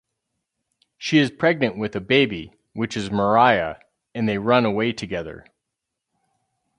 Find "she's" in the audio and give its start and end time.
0.97-1.29